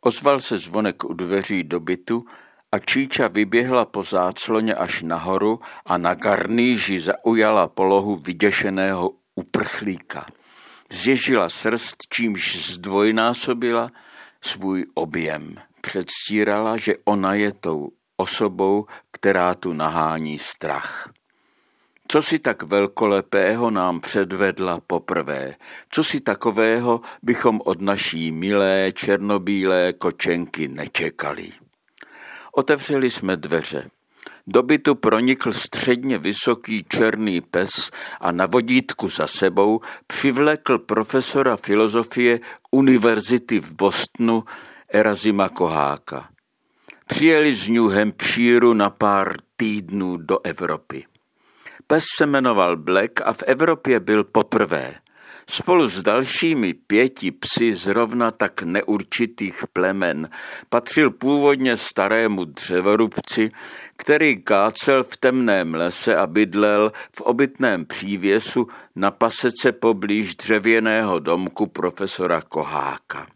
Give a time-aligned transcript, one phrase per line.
[0.00, 2.24] Ozval se zvonek u dveří do bytu
[2.72, 10.26] a Číča vyběhla po zácloně až nahoru a na garníži zaujala polohu vyděšeného uprchlíka.
[10.90, 13.90] Zježila srst, čímž zdvojnásobila
[14.42, 15.54] svůj objem.
[15.80, 21.10] Předstírala, že ona je tou osobou, která tu nahání strach.
[22.10, 25.54] Co si tak velkolepého nám předvedla poprvé?
[25.90, 31.52] Co si takového bychom od naší milé černobílé kočenky nečekali?
[32.52, 33.90] Otevřeli jsme dveře.
[34.46, 42.40] Do bytu pronikl středně vysoký černý pes a na vodítku za sebou přivlekl profesora filozofie
[42.70, 44.44] Univerzity v Bostonu
[44.88, 46.28] Erazima Koháka.
[47.06, 51.04] Přijeli z New Hampshire na pár týdnů do Evropy.
[51.90, 54.94] Pes se jmenoval Black a v Evropě byl poprvé.
[55.50, 60.28] Spolu s dalšími pěti psy zrovna tak neurčitých plemen
[60.68, 63.50] patřil původně starému dřevorubci,
[63.96, 71.66] který kácel v temném lese a bydlel v obytném přívěsu na pasece poblíž dřevěného domku
[71.66, 73.26] profesora Koháka.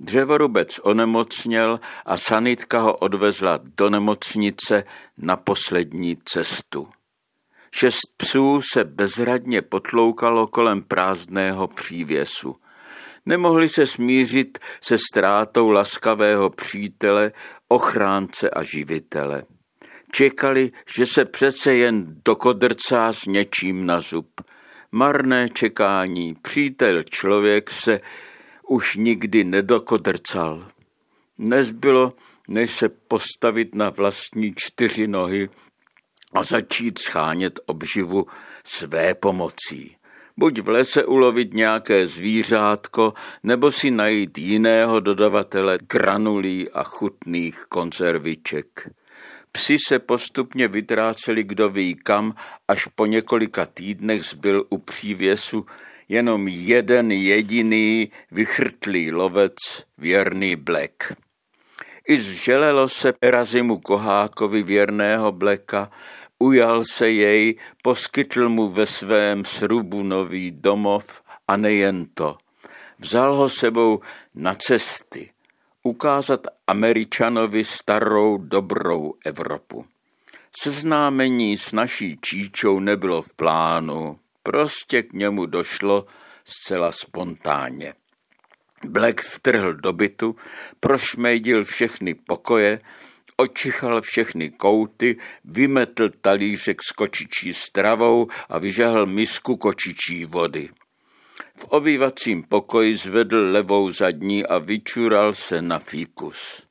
[0.00, 4.84] Dřevorubec onemocněl a sanitka ho odvezla do nemocnice
[5.18, 6.88] na poslední cestu.
[7.70, 12.56] Šest psů se bezradně potloukalo kolem prázdného přívěsu.
[13.26, 17.32] Nemohli se smířit se ztrátou laskavého přítele,
[17.68, 19.42] ochránce a živitele.
[20.12, 24.40] Čekali, že se přece jen dokodrcá s něčím na zub.
[24.92, 28.00] Marné čekání, přítel člověk se
[28.68, 30.68] už nikdy nedokodrcal.
[31.38, 32.12] Nezbylo,
[32.48, 35.48] než se postavit na vlastní čtyři nohy
[36.36, 38.26] a začít schánět obživu
[38.64, 39.96] své pomocí.
[40.36, 48.90] Buď v lese ulovit nějaké zvířátko, nebo si najít jiného dodavatele granulí a chutných konzerviček.
[49.52, 52.34] Psi se postupně vytráceli kdo ví kam,
[52.68, 55.66] až po několika týdnech zbyl u přívěsu
[56.08, 59.56] jenom jeden jediný vychrtlý lovec,
[59.98, 61.12] věrný Black.
[62.08, 65.90] I zželelo se Erazimu Kohákovi věrného Blacka,
[66.38, 72.38] ujal se jej, poskytl mu ve svém srubu nový domov a nejen to.
[72.98, 74.00] Vzal ho sebou
[74.34, 75.30] na cesty,
[75.82, 79.86] ukázat Američanovi starou dobrou Evropu.
[80.62, 86.06] Seznámení s naší Číčou nebylo v plánu, prostě k němu došlo
[86.44, 87.94] zcela spontánně.
[88.88, 90.36] Black vtrhl do bytu,
[90.80, 92.80] prošmejdil všechny pokoje,
[93.36, 100.68] očichal všechny kouty, vymetl talířek s kočičí stravou a vyžahl misku kočičí vody.
[101.58, 106.62] V obývacím pokoji zvedl levou zadní a vyčural se na fíkus.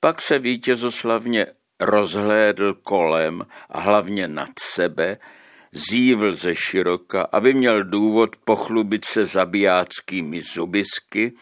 [0.00, 1.46] Pak se vítězoslavně
[1.80, 5.18] rozhlédl kolem a hlavně nad sebe,
[5.72, 11.32] zívl ze široka, aby měl důvod pochlubit se zabijáckými zubisky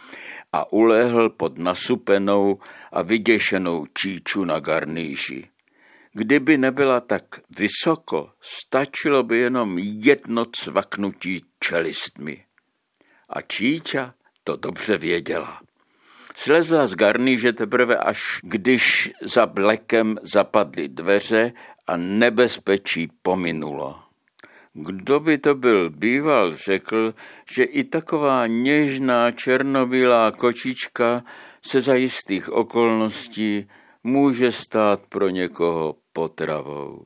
[0.52, 2.58] a ulehl pod nasupenou
[2.92, 5.48] a vyděšenou číču na garníži.
[6.12, 7.24] Kdyby nebyla tak
[7.58, 12.44] vysoko, stačilo by jenom jedno cvaknutí čelistmi.
[13.28, 15.60] A Číča to dobře věděla.
[16.36, 21.52] Slezla z garníže teprve až když za blekem zapadly dveře
[21.86, 24.07] a nebezpečí pominulo.
[24.80, 27.14] Kdo by to byl býval, řekl,
[27.50, 31.24] že i taková něžná černobílá kočička
[31.66, 33.68] se za jistých okolností
[34.04, 37.04] může stát pro někoho potravou.